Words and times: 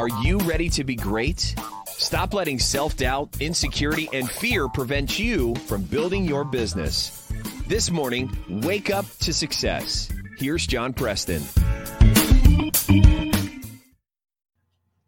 Are 0.00 0.08
you 0.22 0.38
ready 0.38 0.70
to 0.70 0.82
be 0.82 0.96
great? 0.96 1.54
Stop 1.86 2.32
letting 2.32 2.58
self 2.58 2.96
doubt, 2.96 3.36
insecurity, 3.38 4.08
and 4.14 4.30
fear 4.30 4.66
prevent 4.66 5.18
you 5.18 5.54
from 5.66 5.82
building 5.82 6.24
your 6.24 6.42
business. 6.42 7.30
This 7.66 7.90
morning, 7.90 8.34
wake 8.48 8.88
up 8.88 9.04
to 9.18 9.34
success. 9.34 10.08
Here's 10.38 10.66
John 10.66 10.94
Preston. 10.94 11.42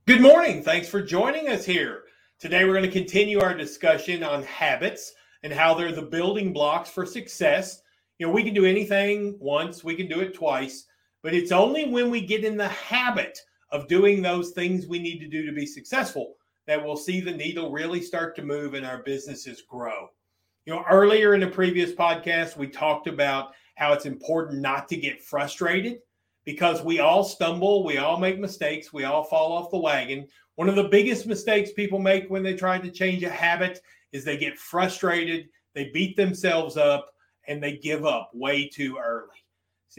Good 0.06 0.20
morning. 0.20 0.62
Thanks 0.62 0.90
for 0.90 1.00
joining 1.00 1.48
us 1.48 1.64
here. 1.64 2.02
Today, 2.38 2.66
we're 2.66 2.74
going 2.74 2.84
to 2.84 2.90
continue 2.90 3.40
our 3.40 3.54
discussion 3.54 4.22
on 4.22 4.42
habits 4.42 5.14
and 5.42 5.54
how 5.54 5.72
they're 5.72 5.92
the 5.92 6.02
building 6.02 6.52
blocks 6.52 6.90
for 6.90 7.06
success. 7.06 7.80
You 8.18 8.26
know, 8.26 8.32
we 8.34 8.44
can 8.44 8.52
do 8.52 8.66
anything 8.66 9.38
once, 9.40 9.82
we 9.82 9.94
can 9.94 10.08
do 10.08 10.20
it 10.20 10.34
twice, 10.34 10.84
but 11.22 11.32
it's 11.32 11.50
only 11.50 11.88
when 11.88 12.10
we 12.10 12.20
get 12.20 12.44
in 12.44 12.58
the 12.58 12.68
habit 12.68 13.38
of 13.72 13.88
doing 13.88 14.22
those 14.22 14.50
things 14.50 14.86
we 14.86 14.98
need 14.98 15.18
to 15.18 15.28
do 15.28 15.44
to 15.44 15.52
be 15.52 15.66
successful 15.66 16.36
that 16.66 16.82
we'll 16.82 16.96
see 16.96 17.20
the 17.20 17.32
needle 17.32 17.72
really 17.72 18.00
start 18.00 18.36
to 18.36 18.42
move 18.42 18.74
and 18.74 18.86
our 18.86 19.02
businesses 19.02 19.62
grow. 19.62 20.08
You 20.64 20.74
know, 20.74 20.84
earlier 20.88 21.34
in 21.34 21.40
the 21.40 21.48
previous 21.48 21.92
podcast, 21.92 22.56
we 22.56 22.68
talked 22.68 23.08
about 23.08 23.52
how 23.74 23.92
it's 23.92 24.06
important 24.06 24.60
not 24.60 24.88
to 24.90 24.96
get 24.96 25.22
frustrated 25.22 25.98
because 26.44 26.82
we 26.82 27.00
all 27.00 27.24
stumble, 27.24 27.84
we 27.84 27.98
all 27.98 28.18
make 28.18 28.38
mistakes, 28.38 28.92
we 28.92 29.04
all 29.04 29.24
fall 29.24 29.52
off 29.52 29.70
the 29.70 29.78
wagon. 29.78 30.28
One 30.56 30.68
of 30.68 30.76
the 30.76 30.84
biggest 30.84 31.26
mistakes 31.26 31.72
people 31.72 31.98
make 31.98 32.28
when 32.28 32.42
they 32.42 32.54
try 32.54 32.78
to 32.78 32.90
change 32.90 33.24
a 33.24 33.30
habit 33.30 33.80
is 34.12 34.24
they 34.24 34.36
get 34.36 34.58
frustrated, 34.58 35.48
they 35.74 35.90
beat 35.92 36.16
themselves 36.16 36.76
up, 36.76 37.10
and 37.48 37.62
they 37.62 37.76
give 37.78 38.04
up 38.04 38.30
way 38.34 38.68
too 38.68 38.98
early. 39.02 39.41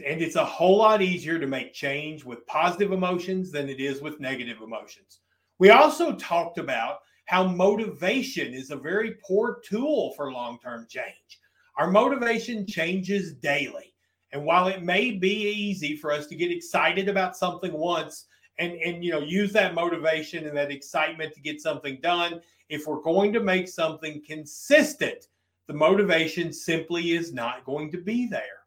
And 0.04 0.20
it's 0.20 0.36
a 0.36 0.44
whole 0.44 0.78
lot 0.78 1.02
easier 1.02 1.38
to 1.38 1.46
make 1.46 1.72
change 1.72 2.24
with 2.24 2.46
positive 2.46 2.92
emotions 2.92 3.50
than 3.50 3.68
it 3.68 3.80
is 3.80 4.00
with 4.00 4.20
negative 4.20 4.60
emotions. 4.60 5.20
We 5.58 5.70
also 5.70 6.14
talked 6.16 6.58
about 6.58 6.98
how 7.26 7.44
motivation 7.46 8.52
is 8.52 8.70
a 8.70 8.76
very 8.76 9.16
poor 9.26 9.60
tool 9.64 10.12
for 10.16 10.32
long 10.32 10.58
term 10.58 10.86
change. 10.88 11.40
Our 11.76 11.90
motivation 11.90 12.66
changes 12.66 13.34
daily. 13.34 13.94
And 14.32 14.44
while 14.44 14.66
it 14.66 14.82
may 14.82 15.12
be 15.12 15.48
easy 15.48 15.96
for 15.96 16.12
us 16.12 16.26
to 16.26 16.34
get 16.34 16.50
excited 16.50 17.08
about 17.08 17.36
something 17.36 17.72
once 17.72 18.26
and, 18.58 18.72
and 18.72 19.04
you 19.04 19.12
know 19.12 19.20
use 19.20 19.52
that 19.52 19.74
motivation 19.74 20.46
and 20.46 20.56
that 20.56 20.72
excitement 20.72 21.32
to 21.34 21.40
get 21.40 21.60
something 21.60 21.98
done, 22.02 22.40
if 22.68 22.86
we're 22.86 23.00
going 23.00 23.32
to 23.32 23.40
make 23.40 23.68
something 23.68 24.22
consistent, 24.26 25.28
the 25.68 25.74
motivation 25.74 26.52
simply 26.52 27.12
is 27.12 27.32
not 27.32 27.64
going 27.64 27.90
to 27.92 27.98
be 27.98 28.26
there. 28.26 28.63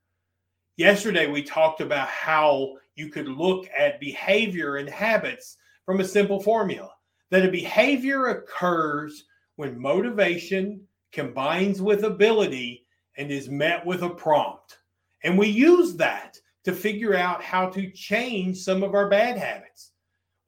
Yesterday, 0.78 1.26
we 1.26 1.42
talked 1.42 1.82
about 1.82 2.08
how 2.08 2.76
you 2.96 3.10
could 3.10 3.28
look 3.28 3.68
at 3.76 4.00
behavior 4.00 4.76
and 4.76 4.88
habits 4.88 5.58
from 5.84 6.00
a 6.00 6.06
simple 6.06 6.40
formula 6.40 6.92
that 7.32 7.44
a 7.44 7.52
behavior 7.52 8.28
occurs 8.28 9.26
when 9.56 9.80
motivation 9.80 10.80
combines 11.12 11.82
with 11.82 12.04
ability 12.04 12.86
and 13.18 13.32
is 13.32 13.50
met 13.50 13.84
with 13.88 14.04
a 14.04 14.10
prompt. 14.10 14.78
And 15.24 15.36
we 15.36 15.48
use 15.48 15.96
that 15.96 16.38
to 16.64 16.74
figure 16.74 17.16
out 17.16 17.44
how 17.44 17.70
to 17.70 17.90
change 17.90 18.60
some 18.60 18.84
of 18.84 18.94
our 18.94 19.10
bad 19.10 19.36
habits. 19.36 19.94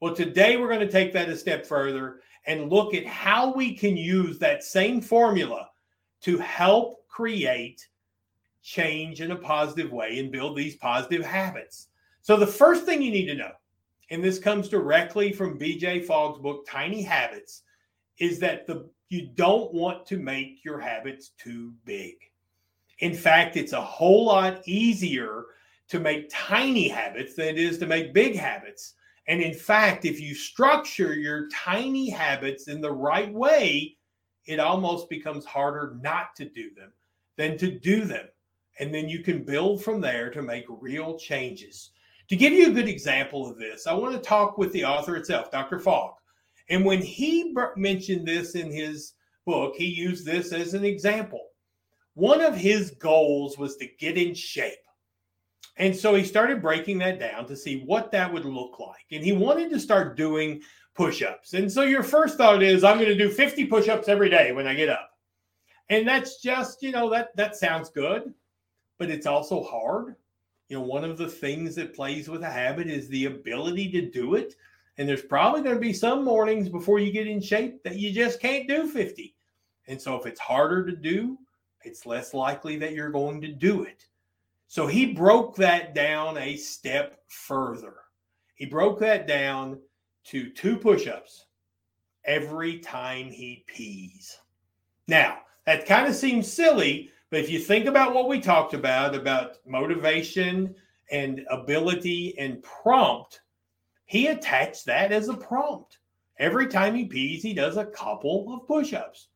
Well, 0.00 0.14
today 0.14 0.56
we're 0.56 0.68
going 0.68 0.78
to 0.78 0.88
take 0.88 1.12
that 1.12 1.28
a 1.28 1.36
step 1.36 1.66
further 1.66 2.20
and 2.46 2.70
look 2.70 2.94
at 2.94 3.04
how 3.04 3.52
we 3.52 3.74
can 3.74 3.96
use 3.96 4.38
that 4.38 4.62
same 4.62 5.00
formula 5.00 5.68
to 6.22 6.38
help 6.38 7.08
create 7.08 7.84
change 8.62 9.20
in 9.20 9.30
a 9.30 9.36
positive 9.36 9.92
way 9.92 10.18
and 10.18 10.32
build 10.32 10.56
these 10.56 10.76
positive 10.76 11.24
habits. 11.24 11.88
So, 12.22 12.36
the 12.36 12.46
first 12.46 12.84
thing 12.84 13.02
you 13.02 13.10
need 13.10 13.26
to 13.26 13.34
know, 13.34 13.52
and 14.10 14.22
this 14.22 14.38
comes 14.38 14.68
directly 14.68 15.32
from 15.32 15.58
BJ 15.58 16.04
Fogg's 16.04 16.40
book, 16.40 16.66
Tiny 16.68 17.02
Habits, 17.02 17.62
is 18.18 18.38
that 18.40 18.66
the 18.66 18.88
you 19.08 19.28
don't 19.34 19.74
want 19.74 20.06
to 20.06 20.18
make 20.18 20.64
your 20.64 20.78
habits 20.78 21.30
too 21.36 21.72
big. 21.84 22.14
In 23.00 23.12
fact, 23.12 23.56
it's 23.56 23.72
a 23.72 23.80
whole 23.80 24.26
lot 24.26 24.66
easier 24.66 25.46
to 25.88 25.98
make 25.98 26.30
tiny 26.30 26.88
habits 26.88 27.34
than 27.34 27.48
it 27.48 27.58
is 27.58 27.78
to 27.78 27.86
make 27.86 28.14
big 28.14 28.36
habits. 28.36 28.94
And 29.26 29.42
in 29.42 29.54
fact, 29.54 30.04
if 30.04 30.20
you 30.20 30.34
structure 30.34 31.14
your 31.14 31.48
tiny 31.48 32.08
habits 32.08 32.68
in 32.68 32.80
the 32.80 32.92
right 32.92 33.32
way, 33.32 33.96
it 34.46 34.60
almost 34.60 35.10
becomes 35.10 35.44
harder 35.44 35.96
not 36.00 36.36
to 36.36 36.44
do 36.44 36.70
them 36.76 36.92
than 37.36 37.58
to 37.58 37.70
do 37.70 38.04
them 38.04 38.26
and 38.78 38.94
then 38.94 39.08
you 39.08 39.20
can 39.20 39.44
build 39.44 39.82
from 39.82 40.00
there 40.00 40.30
to 40.30 40.42
make 40.42 40.64
real 40.68 41.18
changes. 41.18 41.90
To 42.28 42.36
give 42.36 42.52
you 42.52 42.68
a 42.68 42.74
good 42.74 42.88
example 42.88 43.50
of 43.50 43.58
this, 43.58 43.86
I 43.86 43.92
want 43.92 44.14
to 44.14 44.20
talk 44.20 44.56
with 44.56 44.72
the 44.72 44.84
author 44.84 45.16
itself, 45.16 45.50
Dr. 45.50 45.78
Fogg. 45.80 46.14
And 46.68 46.84
when 46.84 47.02
he 47.02 47.52
mentioned 47.76 48.26
this 48.26 48.54
in 48.54 48.70
his 48.70 49.14
book, 49.44 49.74
he 49.76 49.86
used 49.86 50.24
this 50.24 50.52
as 50.52 50.74
an 50.74 50.84
example. 50.84 51.48
One 52.14 52.40
of 52.40 52.54
his 52.54 52.92
goals 52.92 53.58
was 53.58 53.76
to 53.76 53.88
get 53.98 54.16
in 54.16 54.34
shape. 54.34 54.74
And 55.76 55.96
so 55.96 56.14
he 56.14 56.24
started 56.24 56.62
breaking 56.62 56.98
that 56.98 57.18
down 57.18 57.46
to 57.46 57.56
see 57.56 57.82
what 57.84 58.12
that 58.12 58.32
would 58.32 58.44
look 58.44 58.78
like. 58.78 59.06
And 59.10 59.24
he 59.24 59.32
wanted 59.32 59.70
to 59.70 59.80
start 59.80 60.16
doing 60.16 60.62
push 60.94 61.22
ups. 61.22 61.54
And 61.54 61.70
so 61.70 61.82
your 61.82 62.02
first 62.02 62.36
thought 62.36 62.62
is, 62.62 62.84
I'm 62.84 62.98
going 62.98 63.08
to 63.08 63.16
do 63.16 63.30
50 63.30 63.66
push 63.66 63.88
ups 63.88 64.08
every 64.08 64.28
day 64.28 64.52
when 64.52 64.66
I 64.66 64.74
get 64.74 64.88
up. 64.88 65.10
And 65.88 66.06
that's 66.06 66.40
just, 66.40 66.82
you 66.82 66.92
know, 66.92 67.10
that 67.10 67.34
that 67.36 67.56
sounds 67.56 67.90
good 67.90 68.34
but 69.00 69.10
it's 69.10 69.26
also 69.26 69.64
hard. 69.64 70.14
You 70.68 70.76
know, 70.76 70.82
one 70.82 71.04
of 71.04 71.16
the 71.16 71.26
things 71.26 71.74
that 71.74 71.96
plays 71.96 72.28
with 72.28 72.42
a 72.42 72.50
habit 72.50 72.86
is 72.86 73.08
the 73.08 73.24
ability 73.24 73.90
to 73.92 74.10
do 74.10 74.34
it. 74.34 74.54
And 74.98 75.08
there's 75.08 75.22
probably 75.22 75.62
going 75.62 75.74
to 75.74 75.80
be 75.80 75.94
some 75.94 76.22
mornings 76.22 76.68
before 76.68 76.98
you 77.00 77.10
get 77.10 77.26
in 77.26 77.40
shape 77.40 77.82
that 77.82 77.98
you 77.98 78.12
just 78.12 78.40
can't 78.40 78.68
do 78.68 78.86
50. 78.86 79.34
And 79.88 80.00
so 80.00 80.16
if 80.16 80.26
it's 80.26 80.38
harder 80.38 80.84
to 80.84 80.94
do, 80.94 81.38
it's 81.82 82.04
less 82.04 82.34
likely 82.34 82.76
that 82.76 82.92
you're 82.92 83.10
going 83.10 83.40
to 83.40 83.48
do 83.48 83.84
it. 83.84 84.04
So 84.68 84.86
he 84.86 85.14
broke 85.14 85.56
that 85.56 85.94
down 85.94 86.36
a 86.36 86.58
step 86.58 87.22
further. 87.28 87.94
He 88.54 88.66
broke 88.66 89.00
that 89.00 89.26
down 89.26 89.80
to 90.24 90.50
two 90.50 90.76
push 90.76 91.06
ups 91.06 91.46
every 92.26 92.80
time 92.80 93.30
he 93.30 93.64
pees. 93.66 94.38
Now, 95.08 95.38
that 95.64 95.86
kind 95.86 96.06
of 96.06 96.14
seems 96.14 96.52
silly 96.52 97.10
but 97.30 97.40
if 97.40 97.48
you 97.48 97.60
think 97.60 97.86
about 97.86 98.12
what 98.12 98.28
we 98.28 98.40
talked 98.40 98.74
about, 98.74 99.14
about 99.14 99.56
motivation 99.66 100.74
and 101.10 101.46
ability 101.48 102.36
and 102.38 102.62
prompt, 102.62 103.40
he 104.06 104.26
attached 104.26 104.84
that 104.86 105.12
as 105.12 105.28
a 105.28 105.36
prompt. 105.36 105.98
Every 106.38 106.66
time 106.66 106.94
he 106.94 107.04
pees, 107.04 107.42
he 107.42 107.54
does 107.54 107.76
a 107.76 107.86
couple 107.86 108.52
of 108.52 108.66
push 108.66 108.92
ups. 108.92 109.28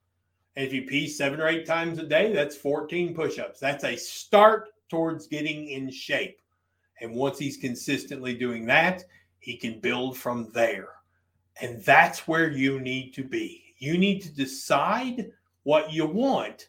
And 0.57 0.67
if 0.67 0.73
you 0.73 0.83
pee 0.83 1.09
seven 1.09 1.41
or 1.41 1.49
eight 1.49 1.67
times 1.67 1.99
a 1.99 2.07
day, 2.07 2.33
that's 2.33 2.57
14 2.57 3.15
push 3.15 3.39
ups. 3.39 3.61
That's 3.61 3.85
a 3.85 3.97
start 3.97 4.71
towards 4.89 5.27
getting 5.29 5.69
in 5.69 5.91
shape. 5.91 6.41
And 7.01 7.15
once 7.15 7.39
he's 7.39 7.57
consistently 7.57 8.35
doing 8.35 8.67
that, 8.67 9.05
he 9.39 9.57
can 9.57 9.81
build 9.81 10.17
from 10.17 10.51
there. 10.53 10.89
And 11.61 11.83
that's 11.85 12.27
where 12.27 12.51
you 12.51 12.81
need 12.81 13.13
to 13.15 13.23
be. 13.25 13.75
You 13.79 13.99
need 13.99 14.23
to 14.23 14.35
decide 14.35 15.31
what 15.65 15.93
you 15.93 16.07
want 16.07 16.69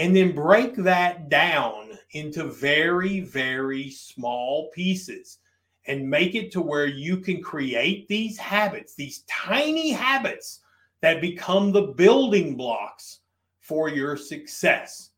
and 0.00 0.16
then 0.16 0.34
break 0.34 0.74
that 0.76 1.28
down 1.28 1.90
into 2.12 2.44
very, 2.44 3.20
very 3.20 3.90
small 3.90 4.70
pieces 4.70 5.40
and 5.86 6.08
make 6.08 6.34
it 6.34 6.50
to 6.50 6.62
where 6.62 6.86
you 6.86 7.18
can 7.18 7.42
create 7.42 8.08
these 8.08 8.38
habits, 8.38 8.94
these 8.94 9.24
tiny 9.28 9.90
habits 9.90 10.60
that 11.02 11.20
become 11.20 11.70
the 11.70 11.88
building 11.98 12.56
blocks 12.56 13.20
for 13.60 13.90
your 13.90 14.16
success. 14.16 15.10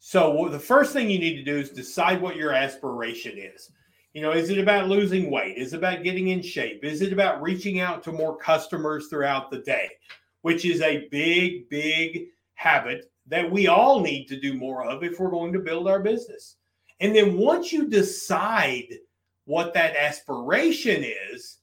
So, 0.00 0.50
the 0.50 0.58
first 0.58 0.92
thing 0.92 1.08
you 1.08 1.18
need 1.18 1.36
to 1.36 1.42
do 1.42 1.56
is 1.56 1.70
decide 1.70 2.20
what 2.20 2.36
your 2.36 2.52
aspiration 2.52 3.38
is. 3.38 3.72
You 4.12 4.20
know, 4.20 4.32
is 4.32 4.50
it 4.50 4.58
about 4.58 4.88
losing 4.88 5.30
weight? 5.30 5.56
Is 5.56 5.72
it 5.72 5.78
about 5.78 6.02
getting 6.02 6.28
in 6.28 6.42
shape? 6.42 6.84
Is 6.84 7.00
it 7.00 7.14
about 7.14 7.40
reaching 7.40 7.80
out 7.80 8.02
to 8.02 8.12
more 8.12 8.36
customers 8.36 9.08
throughout 9.08 9.50
the 9.50 9.60
day, 9.60 9.88
which 10.42 10.66
is 10.66 10.82
a 10.82 11.08
big, 11.08 11.70
big 11.70 12.26
habit 12.52 13.10
that 13.28 13.50
we 13.50 13.66
all 13.68 14.00
need 14.00 14.26
to 14.26 14.40
do 14.40 14.54
more 14.54 14.84
of 14.84 15.02
if 15.02 15.20
we're 15.20 15.30
going 15.30 15.52
to 15.52 15.58
build 15.58 15.86
our 15.88 16.00
business. 16.00 16.56
And 17.00 17.14
then 17.14 17.36
once 17.36 17.72
you 17.72 17.88
decide 17.88 18.98
what 19.44 19.72
that 19.74 19.96
aspiration 19.96 21.04
is, 21.32 21.58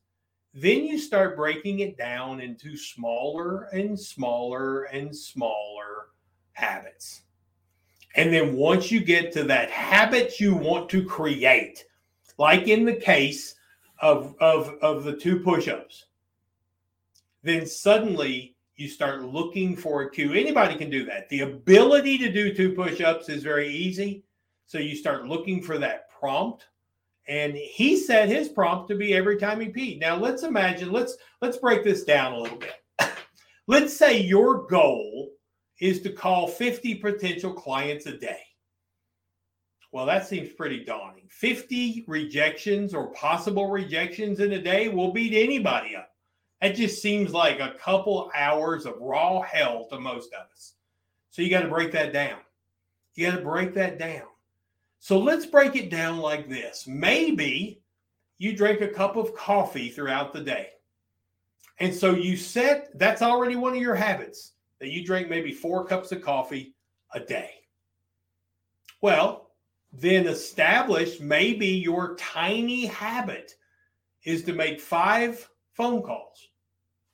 then 0.54 0.86
you 0.86 0.98
start 0.98 1.36
breaking 1.36 1.80
it 1.80 1.98
down 1.98 2.40
into 2.40 2.78
smaller 2.78 3.64
and 3.74 4.00
smaller 4.00 4.84
and 4.84 5.16
smaller 5.16 6.08
habits. 6.54 7.24
And 8.16 8.34
then 8.34 8.56
once 8.56 8.92
you 8.92 9.02
get 9.02 9.34
to 9.34 9.44
that 9.44 9.70
habit 9.70 10.40
you 10.40 10.56
want 10.56 10.90
to 10.90 11.04
create, 11.04 11.86
like 12.38 12.70
in 12.70 12.86
the 12.86 12.96
case 12.96 13.56
of, 14.02 14.36
of, 14.40 14.76
of 14.82 15.04
the 15.04 15.18
two 15.18 15.40
push 15.40 15.68
ups, 15.68 16.06
then 17.44 17.68
suddenly 17.68 18.55
you 18.76 18.88
start 18.88 19.24
looking 19.24 19.76
for 19.76 20.02
a 20.02 20.12
cue. 20.12 20.34
Anybody 20.34 20.76
can 20.76 20.90
do 20.90 21.06
that. 21.06 21.30
The 21.30 21.42
ability 21.42 22.18
to 22.20 22.32
do 22.32 22.54
two 22.54 22.74
push 22.74 23.02
ups 23.02 23.30
is 23.30 23.44
very 23.44 23.70
easy. 23.70 24.24
So 24.68 24.80
you 24.80 24.96
start 24.96 25.28
looking 25.28 25.62
for 25.62 25.78
that 25.78 26.10
prompt 26.10 26.66
and 27.28 27.56
he 27.56 27.98
set 27.98 28.30
his 28.30 28.50
prompt 28.50 28.90
to 28.90 28.96
be 28.96 29.14
every 29.14 29.38
time 29.38 29.60
he 29.60 29.68
peed. 29.68 30.00
Now 30.00 30.16
let's 30.18 30.44
imagine, 30.44 30.92
let's 30.92 31.18
let's 31.42 31.58
break 31.58 31.84
this 31.84 32.04
down 32.04 32.34
a 32.34 32.40
little 32.40 32.58
bit. 32.58 32.76
let's 33.68 33.96
say 33.96 34.20
your 34.20 34.68
goal 34.68 35.32
is 35.80 36.02
to 36.02 36.12
call 36.12 36.48
50 36.48 36.96
potential 36.96 37.54
clients 37.54 38.06
a 38.06 38.18
day. 38.18 38.42
Well, 39.92 40.06
that 40.06 40.28
seems 40.28 40.52
pretty 40.52 40.84
daunting. 40.84 41.28
50 41.30 42.06
rejections 42.08 42.94
or 42.94 43.14
possible 43.14 43.70
rejections 43.70 44.42
in 44.42 44.52
a 44.54 44.62
day 44.62 44.90
will 44.90 45.14
beat 45.14 45.34
anybody 45.34 45.96
up. 45.96 46.15
That 46.62 46.76
just 46.76 47.02
seems 47.02 47.34
like 47.34 47.60
a 47.60 47.76
couple 47.80 48.32
hours 48.36 48.86
of 48.86 49.00
raw 49.00 49.42
hell 49.42 49.88
to 49.90 50.00
most 50.00 50.34
of 50.34 50.48
us. 50.54 50.74
So 51.32 51.42
you 51.42 51.50
got 51.50 51.62
to 51.62 51.68
break 51.68 51.92
that 51.92 52.14
down. 52.14 52.40
You 53.16 53.30
got 53.30 53.38
to 53.38 53.44
break 53.44 53.74
that 53.74 54.00
down. 54.00 54.24
So 55.00 55.20
let's 55.20 55.46
break 55.46 55.76
it 55.76 55.90
down 55.90 56.18
like 56.18 56.50
this. 56.50 56.86
Maybe 56.88 57.82
you 58.38 58.56
drink 58.56 58.82
a 58.82 58.88
cup 58.88 59.16
of 59.16 59.36
coffee 59.36 59.90
throughout 59.90 60.34
the 60.34 60.42
day. 60.42 60.70
And 61.80 61.94
so 61.94 62.12
you 62.16 62.38
set 62.38 62.98
that's 62.98 63.22
already 63.22 63.56
one 63.56 63.74
of 63.74 63.82
your 63.82 63.96
habits 63.96 64.54
that 64.80 64.92
you 64.92 65.06
drink 65.06 65.30
maybe 65.30 65.52
four 65.52 65.86
cups 65.86 66.12
of 66.12 66.22
coffee 66.22 66.74
a 67.14 67.20
day. 67.20 67.52
Well, 69.02 69.52
then 69.94 70.28
establish 70.28 71.20
maybe 71.20 71.68
your 71.68 72.16
tiny 72.16 72.86
habit 72.86 73.56
is 74.24 74.44
to 74.44 74.54
make 74.54 74.82
five 74.82 75.48
phone 75.76 76.02
calls. 76.02 76.50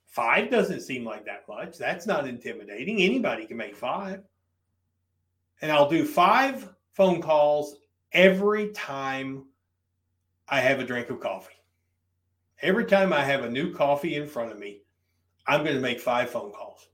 Five 0.06 0.50
doesn't 0.50 0.80
seem 0.80 1.04
like 1.04 1.24
that 1.26 1.44
much. 1.48 1.78
That's 1.78 2.06
not 2.06 2.26
intimidating. 2.26 3.02
Anybody 3.02 3.46
can 3.46 3.56
make 3.56 3.76
five. 3.76 4.22
And 5.60 5.70
I'll 5.70 5.88
do 5.88 6.04
five 6.04 6.74
phone 6.92 7.22
calls 7.22 7.76
every 8.12 8.70
time 8.70 9.44
I 10.48 10.60
have 10.60 10.80
a 10.80 10.84
drink 10.84 11.10
of 11.10 11.20
coffee. 11.20 11.54
Every 12.60 12.84
time 12.84 13.12
I 13.12 13.24
have 13.24 13.44
a 13.44 13.50
new 13.50 13.72
coffee 13.72 14.16
in 14.16 14.26
front 14.26 14.52
of 14.52 14.58
me, 14.58 14.82
I'm 15.46 15.64
going 15.64 15.76
to 15.76 15.82
make 15.82 16.00
five 16.00 16.30
phone 16.30 16.52
calls. 16.52 16.88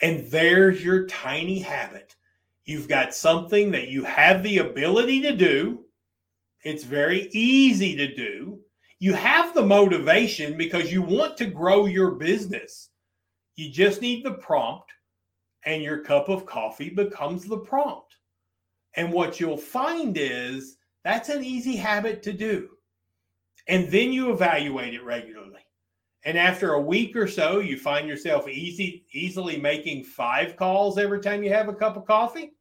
And 0.00 0.26
there's 0.30 0.84
your 0.84 1.06
tiny 1.06 1.58
habit 1.58 2.14
You've 2.70 2.86
got 2.86 3.14
something 3.14 3.72
that 3.72 3.88
you 3.88 4.04
have 4.04 4.44
the 4.44 4.58
ability 4.58 5.22
to 5.22 5.34
do. 5.34 5.86
It's 6.62 6.84
very 6.84 7.28
easy 7.32 7.96
to 7.96 8.14
do. 8.14 8.60
You 9.00 9.14
have 9.14 9.54
the 9.54 9.64
motivation 9.64 10.56
because 10.56 10.92
you 10.92 11.02
want 11.02 11.36
to 11.38 11.46
grow 11.46 11.86
your 11.86 12.12
business. 12.12 12.90
You 13.56 13.70
just 13.70 14.00
need 14.00 14.24
the 14.24 14.34
prompt, 14.34 14.90
and 15.64 15.82
your 15.82 16.04
cup 16.04 16.28
of 16.28 16.46
coffee 16.46 16.90
becomes 16.90 17.44
the 17.44 17.58
prompt. 17.58 18.14
And 18.94 19.12
what 19.12 19.40
you'll 19.40 19.56
find 19.56 20.16
is 20.16 20.76
that's 21.02 21.28
an 21.28 21.42
easy 21.42 21.76
habit 21.76 22.22
to 22.22 22.32
do. 22.32 22.68
And 23.66 23.90
then 23.90 24.12
you 24.12 24.32
evaluate 24.32 24.94
it 24.94 25.04
regularly. 25.04 25.60
And 26.24 26.38
after 26.38 26.74
a 26.74 26.80
week 26.80 27.16
or 27.16 27.26
so, 27.26 27.60
you 27.60 27.78
find 27.78 28.06
yourself 28.06 28.48
easy 28.48 29.06
easily 29.12 29.58
making 29.58 30.04
five 30.04 30.56
calls 30.56 30.98
every 30.98 31.20
time 31.20 31.42
you 31.42 31.52
have 31.52 31.68
a 31.68 31.74
cup 31.74 31.96
of 31.96 32.06
coffee 32.06 32.52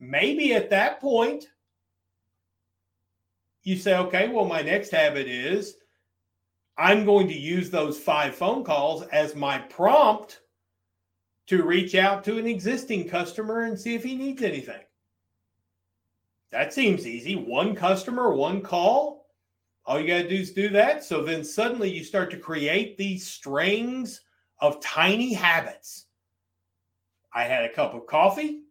maybe 0.00 0.54
at 0.54 0.70
that 0.70 1.00
point, 1.00 1.46
you 3.68 3.76
say, 3.76 3.98
okay, 3.98 4.28
well, 4.28 4.46
my 4.46 4.62
next 4.62 4.90
habit 4.90 5.28
is 5.28 5.76
I'm 6.78 7.04
going 7.04 7.28
to 7.28 7.38
use 7.38 7.68
those 7.68 7.98
five 7.98 8.34
phone 8.34 8.64
calls 8.64 9.02
as 9.08 9.34
my 9.34 9.58
prompt 9.58 10.40
to 11.48 11.62
reach 11.62 11.94
out 11.94 12.24
to 12.24 12.38
an 12.38 12.46
existing 12.46 13.08
customer 13.08 13.64
and 13.64 13.78
see 13.78 13.94
if 13.94 14.02
he 14.02 14.14
needs 14.14 14.42
anything. 14.42 14.80
That 16.50 16.72
seems 16.72 17.06
easy. 17.06 17.36
One 17.36 17.74
customer, 17.74 18.32
one 18.32 18.62
call. 18.62 19.26
All 19.84 20.00
you 20.00 20.08
got 20.08 20.22
to 20.22 20.28
do 20.30 20.36
is 20.36 20.52
do 20.52 20.70
that. 20.70 21.04
So 21.04 21.22
then 21.22 21.44
suddenly 21.44 21.90
you 21.90 22.04
start 22.04 22.30
to 22.30 22.38
create 22.38 22.96
these 22.96 23.26
strings 23.26 24.22
of 24.60 24.80
tiny 24.80 25.34
habits. 25.34 26.06
I 27.34 27.44
had 27.44 27.64
a 27.64 27.72
cup 27.74 27.92
of 27.92 28.06
coffee. 28.06 28.62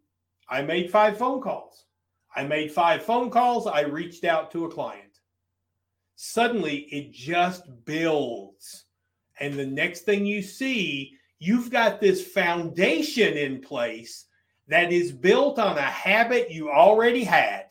I 0.48 0.62
made 0.62 0.90
five 0.90 1.18
phone 1.18 1.40
calls. 1.40 1.84
I 2.38 2.44
made 2.44 2.70
five 2.70 3.02
phone 3.02 3.30
calls. 3.30 3.66
I 3.66 3.80
reached 3.80 4.24
out 4.24 4.52
to 4.52 4.64
a 4.64 4.70
client. 4.70 5.18
Suddenly, 6.14 6.82
it 6.92 7.10
just 7.10 7.64
builds. 7.84 8.84
And 9.40 9.54
the 9.54 9.66
next 9.66 10.02
thing 10.02 10.24
you 10.24 10.40
see, 10.40 11.16
you've 11.40 11.68
got 11.68 12.00
this 12.00 12.24
foundation 12.24 13.36
in 13.36 13.60
place 13.60 14.26
that 14.68 14.92
is 14.92 15.10
built 15.10 15.58
on 15.58 15.78
a 15.78 15.82
habit 15.82 16.48
you 16.48 16.70
already 16.70 17.24
had 17.24 17.64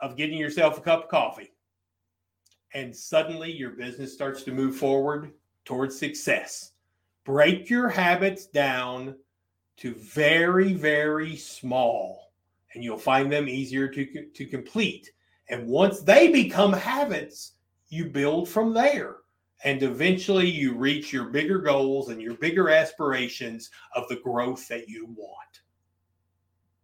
of 0.00 0.16
getting 0.16 0.38
yourself 0.38 0.78
a 0.78 0.80
cup 0.80 1.04
of 1.04 1.10
coffee. 1.10 1.50
And 2.74 2.94
suddenly, 2.94 3.50
your 3.50 3.70
business 3.70 4.14
starts 4.14 4.44
to 4.44 4.52
move 4.52 4.76
forward 4.76 5.32
towards 5.64 5.98
success. 5.98 6.74
Break 7.24 7.68
your 7.68 7.88
habits 7.88 8.46
down 8.46 9.16
to 9.78 9.94
very, 9.94 10.74
very 10.74 11.34
small, 11.34 12.27
and 12.74 12.84
you'll 12.84 12.98
find 12.98 13.30
them 13.30 13.48
easier 13.48 13.88
to, 13.88 14.26
to 14.26 14.46
complete. 14.46 15.10
And 15.48 15.66
once 15.66 16.00
they 16.00 16.30
become 16.30 16.72
habits, 16.72 17.54
you 17.88 18.06
build 18.06 18.48
from 18.48 18.74
there. 18.74 19.16
And 19.64 19.82
eventually 19.82 20.48
you 20.48 20.74
reach 20.74 21.12
your 21.12 21.24
bigger 21.24 21.58
goals 21.58 22.10
and 22.10 22.20
your 22.20 22.34
bigger 22.34 22.70
aspirations 22.70 23.70
of 23.94 24.06
the 24.08 24.16
growth 24.16 24.68
that 24.68 24.88
you 24.88 25.06
want. 25.16 25.60